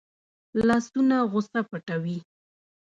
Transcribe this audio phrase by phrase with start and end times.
[0.67, 2.17] لاسونه غصه پټوي